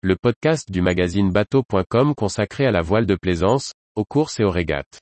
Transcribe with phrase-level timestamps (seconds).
[0.00, 4.50] le podcast du magazine bateau.com consacré à la voile de plaisance, aux courses et aux
[4.50, 5.00] régates.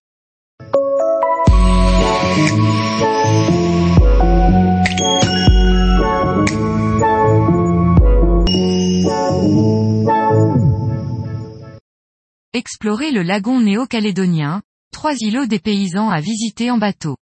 [12.54, 17.18] Explorer le lagon néo-calédonien, trois îlots des paysans à visiter en bateau.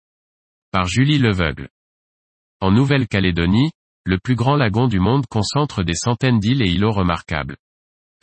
[0.71, 1.69] Par Julie Leveugle.
[2.61, 3.73] En Nouvelle-Calédonie,
[4.05, 7.57] le plus grand lagon du monde concentre des centaines d'îles et îlots remarquables.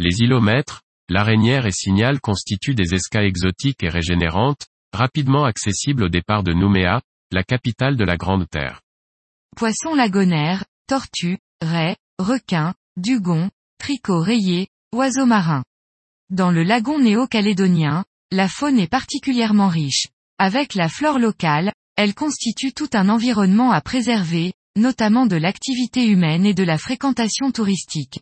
[0.03, 6.09] Les îlots maîtres, l'araignère et signal constituent des escales exotiques et régénérantes, rapidement accessibles au
[6.09, 8.81] départ de Nouméa, la capitale de la Grande Terre.
[9.55, 15.63] Poissons lagonaires, tortues, raies, requins, dugons, tricots rayés, oiseaux marins.
[16.31, 20.07] Dans le lagon néo-calédonien, la faune est particulièrement riche.
[20.39, 26.47] Avec la flore locale, elle constitue tout un environnement à préserver, notamment de l'activité humaine
[26.47, 28.21] et de la fréquentation touristique.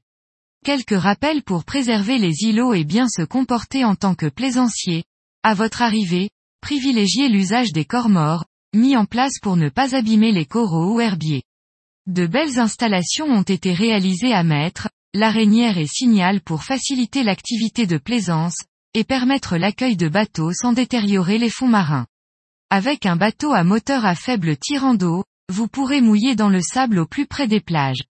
[0.66, 5.06] Quelques rappels pour préserver les îlots et bien se comporter en tant que plaisancier.
[5.42, 6.30] À votre arrivée,
[6.62, 11.00] privilégiez l'usage des corps morts, mis en place pour ne pas abîmer les coraux ou
[11.00, 11.44] herbiers.
[12.08, 17.98] De belles installations ont été réalisées à Maître, l'araignère et signal pour faciliter l'activité de
[17.98, 18.58] plaisance,
[18.94, 22.06] et permettre l'accueil de bateaux sans détériorer les fonds marins.
[22.70, 27.00] Avec un bateau à moteur à faible tirant d'eau, vous pourrez mouiller dans le sable
[27.00, 28.04] au plus près des plages.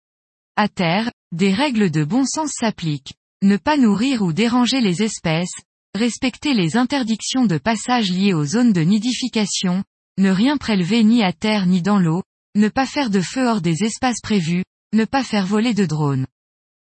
[0.58, 3.12] À terre, des règles de bon sens s'appliquent.
[3.42, 5.52] Ne pas nourrir ou déranger les espèces,
[5.94, 9.84] respecter les interdictions de passage liées aux zones de nidification,
[10.16, 12.22] ne rien prélever ni à terre ni dans l'eau,
[12.54, 16.26] ne pas faire de feu hors des espaces prévus, ne pas faire voler de drones.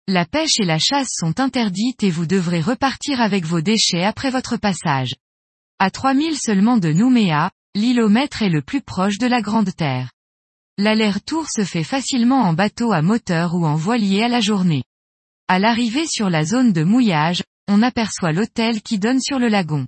[0.06, 4.32] La pêche et la chasse sont interdites et vous devrez repartir avec vos déchets après
[4.32, 5.16] votre passage.
[5.80, 10.12] À 3000 seulement de Nouméa, l'îlomètre est le plus proche de la Grande Terre.
[10.84, 14.84] L'aller-retour se fait facilement en bateau à moteur ou en voilier à la journée.
[15.48, 19.86] À l'arrivée sur la zone de mouillage, on aperçoit l'hôtel qui donne sur le lagon.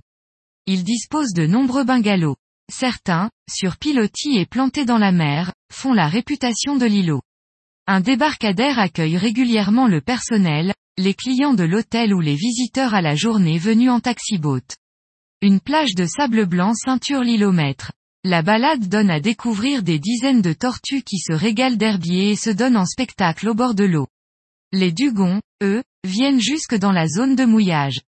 [0.66, 2.36] Il dispose de nombreux bungalows.
[2.72, 7.22] Certains, sur pilotis et plantés dans la mer, font la réputation de l'îlot.
[7.88, 13.16] Un débarcadère accueille régulièrement le personnel, les clients de l'hôtel ou les visiteurs à la
[13.16, 14.76] journée venus en taxi-boat.
[15.42, 17.90] Une plage de sable blanc ceinture l'îlomètre.
[18.26, 22.48] La balade donne à découvrir des dizaines de tortues qui se régalent d'herbiers et se
[22.48, 24.08] donnent en spectacle au bord de l'eau.
[24.72, 28.00] Les dugons, eux, viennent jusque dans la zone de mouillage.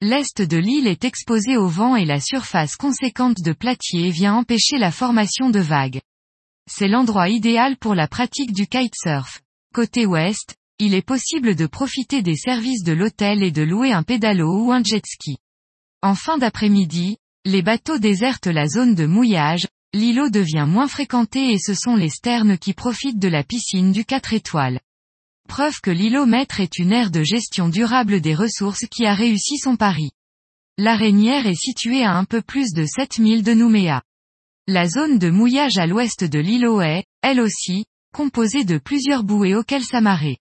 [0.00, 4.78] L'est de l'île est exposé au vent et la surface conséquente de platier vient empêcher
[4.78, 6.00] la formation de vagues.
[6.70, 9.42] C'est l'endroit idéal pour la pratique du kitesurf.
[9.74, 14.04] Côté ouest, il est possible de profiter des services de l'hôtel et de louer un
[14.04, 15.38] pédalo ou un jet ski.
[16.00, 17.16] En fin d'après-midi,
[17.48, 22.10] les bateaux désertent la zone de mouillage, l'îlot devient moins fréquenté et ce sont les
[22.10, 24.80] sternes qui profitent de la piscine du 4 étoiles.
[25.48, 29.56] Preuve que l'îlot maître est une aire de gestion durable des ressources qui a réussi
[29.56, 30.10] son pari.
[30.76, 34.02] L'araignère est située à un peu plus de 7000 de Nouméa.
[34.66, 39.54] La zone de mouillage à l'ouest de l'îlot est, elle aussi, composée de plusieurs bouées
[39.54, 40.36] auxquelles s'amarrer.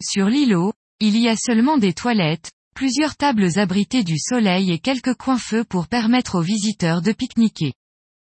[0.00, 5.14] Sur l'îlot, il y a seulement des toilettes, plusieurs tables abritées du soleil et quelques
[5.14, 7.72] coins-feux pour permettre aux visiteurs de pique-niquer.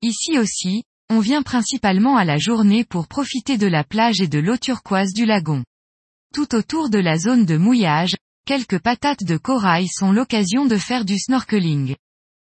[0.02, 4.40] Ici aussi, on vient principalement à la journée pour profiter de la plage et de
[4.40, 5.66] l'eau turquoise du lagon.
[6.34, 11.04] Tout autour de la zone de mouillage, quelques patates de corail sont l'occasion de faire
[11.04, 11.98] du snorkeling.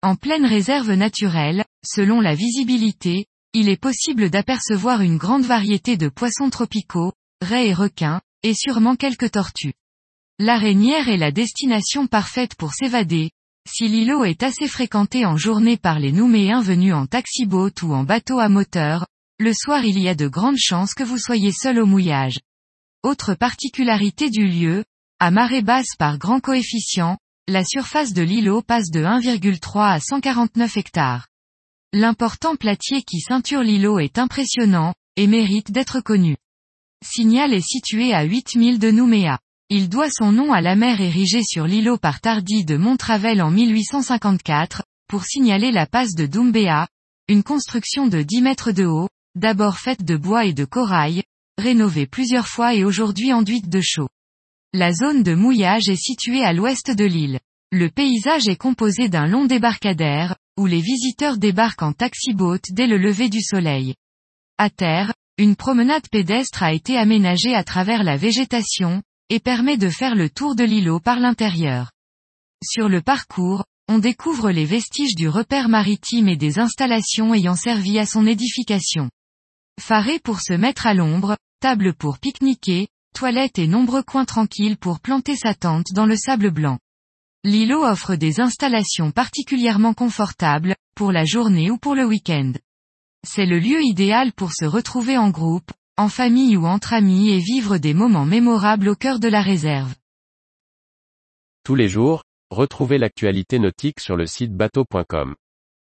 [0.03, 6.09] En pleine réserve naturelle, selon la visibilité, il est possible d'apercevoir une grande variété de
[6.09, 9.73] poissons tropicaux, raies et requins, et sûrement quelques tortues.
[10.43, 13.29] L'araignère est la destination parfaite pour s'évader.
[13.69, 18.03] Si l'îlot est assez fréquenté en journée par les Nouméens venus en taxi-boat ou en
[18.03, 19.05] bateau à moteur,
[19.37, 22.39] le soir il y a de grandes chances que vous soyez seul au mouillage.
[23.03, 24.83] Autre particularité du lieu,
[25.19, 30.75] à marée basse par grand coefficient, la surface de l'îlot passe de 1,3 à 149
[30.75, 31.27] hectares.
[31.93, 36.35] L'important platier qui ceinture l'îlot est impressionnant, et mérite d'être connu.
[37.05, 39.37] Signal est situé à 8000 de Nouméa.
[39.73, 43.51] Il doit son nom à la mer érigée sur l'îlot par Tardy de Montravel en
[43.51, 46.89] 1854, pour signaler la passe de Doumbéa,
[47.29, 51.23] une construction de 10 mètres de haut, d'abord faite de bois et de corail,
[51.57, 54.09] rénovée plusieurs fois et aujourd'hui enduite de chaux.
[54.73, 57.39] La zone de mouillage est située à l'ouest de l'île.
[57.71, 62.97] Le paysage est composé d'un long débarcadère, où les visiteurs débarquent en taxi-boat dès le
[62.97, 63.95] lever du soleil.
[64.57, 69.01] À terre, une promenade pédestre a été aménagée à travers la végétation,
[69.31, 71.89] et permet de faire le tour de l'îlot par l'intérieur.
[72.61, 77.97] Sur le parcours, on découvre les vestiges du repère maritime et des installations ayant servi
[77.97, 79.09] à son édification.
[79.79, 84.99] Faré pour se mettre à l'ombre, table pour pique-niquer, toilettes et nombreux coins tranquilles pour
[84.99, 86.77] planter sa tente dans le sable blanc.
[87.45, 92.51] L'îlot offre des installations particulièrement confortables, pour la journée ou pour le week-end.
[93.25, 97.39] C'est le lieu idéal pour se retrouver en groupe, en famille ou entre amis et
[97.39, 99.93] vivre des moments mémorables au cœur de la réserve.
[101.63, 105.35] Tous les jours, retrouvez l'actualité nautique sur le site bateau.com.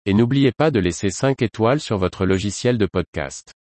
[0.05, 3.53] Et n'oubliez pas de laisser 5 étoiles sur votre logiciel de podcast.